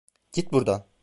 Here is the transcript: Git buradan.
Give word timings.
Git 0.31 0.51
buradan. 0.51 0.83